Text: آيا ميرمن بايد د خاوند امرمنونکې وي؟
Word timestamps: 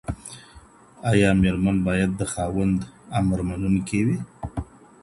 آيا 1.09 1.29
ميرمن 1.41 1.77
بايد 1.85 2.11
د 2.15 2.21
خاوند 2.31 2.79
امرمنونکې 3.21 3.99
وي؟ 4.05 4.17